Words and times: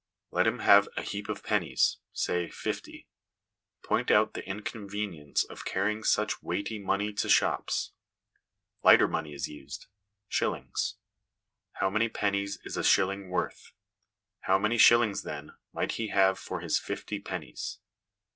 Let 0.31 0.47
him 0.47 0.61
have 0.65 0.89
a 0.97 1.03
heap 1.03 1.29
of 1.29 1.43
pennies, 1.43 1.97
say 2.11 2.49
fifty: 2.49 3.07
point 3.83 4.09
out 4.09 4.33
the 4.33 4.43
inconvenience 4.47 5.43
of 5.43 5.63
carrying 5.63 6.03
such 6.03 6.41
weighty 6.41 6.79
money 6.79 7.13
to 7.13 7.29
shops. 7.29 7.91
Lighter 8.81 9.07
money 9.07 9.35
is 9.35 9.47
used 9.47 9.85
shillings. 10.27 10.95
How 11.73 11.91
many 11.91 12.09
pennies 12.09 12.57
is 12.63 12.77
a 12.77 12.83
shilling 12.83 13.29
worth? 13.29 13.73
How 14.39 14.57
many 14.57 14.79
shillings, 14.79 15.21
then, 15.21 15.51
might 15.71 15.91
he 15.91 16.07
have 16.07 16.39
for 16.39 16.61
his 16.61 16.79
fifty 16.79 17.19
pennies 17.19 17.77